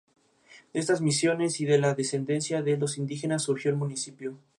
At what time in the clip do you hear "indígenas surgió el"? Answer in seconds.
2.97-3.77